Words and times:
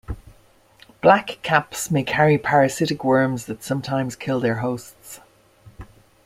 Blackcaps 1.03 1.91
may 1.91 2.01
carry 2.01 2.39
parasitic 2.39 3.03
worms 3.03 3.45
that 3.45 3.61
sometimes 3.61 4.15
kill 4.15 4.39
their 4.39 4.55
hosts. 4.55 5.19